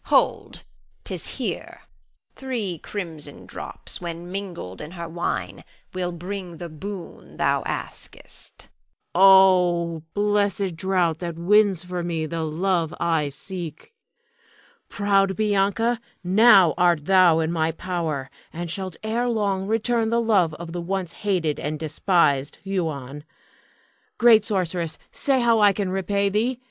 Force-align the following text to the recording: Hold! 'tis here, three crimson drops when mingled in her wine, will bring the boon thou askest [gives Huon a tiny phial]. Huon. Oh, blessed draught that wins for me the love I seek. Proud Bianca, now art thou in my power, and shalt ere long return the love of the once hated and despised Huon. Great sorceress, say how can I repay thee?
Hold! 0.05 0.63
'tis 1.03 1.27
here, 1.37 1.81
three 2.35 2.79
crimson 2.79 3.45
drops 3.45 4.01
when 4.01 4.31
mingled 4.31 4.81
in 4.81 4.89
her 4.97 5.07
wine, 5.07 5.63
will 5.93 6.11
bring 6.11 6.57
the 6.57 6.69
boon 6.69 7.37
thou 7.37 7.61
askest 7.67 8.63
[gives 8.63 8.71
Huon 9.13 9.13
a 9.13 9.17
tiny 9.19 9.29
phial]. 9.29 9.29
Huon. 9.29 10.03
Oh, 10.03 10.03
blessed 10.15 10.75
draught 10.75 11.19
that 11.19 11.35
wins 11.35 11.83
for 11.83 12.01
me 12.01 12.25
the 12.25 12.41
love 12.43 12.95
I 12.99 13.29
seek. 13.29 13.93
Proud 14.89 15.35
Bianca, 15.35 15.99
now 16.23 16.73
art 16.79 17.05
thou 17.05 17.37
in 17.37 17.51
my 17.51 17.71
power, 17.71 18.31
and 18.51 18.71
shalt 18.71 18.97
ere 19.03 19.29
long 19.29 19.67
return 19.67 20.09
the 20.09 20.19
love 20.19 20.55
of 20.55 20.71
the 20.71 20.81
once 20.81 21.11
hated 21.13 21.59
and 21.59 21.77
despised 21.79 22.55
Huon. 22.63 23.23
Great 24.17 24.45
sorceress, 24.45 24.97
say 25.11 25.41
how 25.41 25.59
can 25.73 25.89
I 25.89 25.91
repay 25.91 26.29
thee? 26.29 26.59